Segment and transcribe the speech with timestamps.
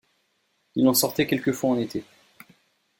[0.73, 2.03] Il en sortait quelquefois en été.